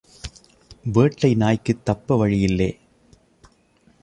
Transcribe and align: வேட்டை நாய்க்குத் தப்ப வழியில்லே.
வேட்டை 0.83 1.35
நாய்க்குத் 1.35 1.85
தப்ப 1.85 2.27
வழியில்லே. 2.27 2.77